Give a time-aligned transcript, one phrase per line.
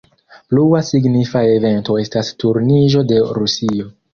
[0.53, 3.91] Plua signifa evento estas turniĝo de Rusio.